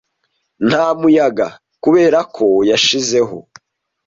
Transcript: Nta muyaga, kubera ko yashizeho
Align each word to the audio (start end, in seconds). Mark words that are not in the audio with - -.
Nta 0.67 0.85
muyaga, 0.99 1.47
kubera 1.83 2.19
ko 2.35 2.47
yashizeho 2.69 3.37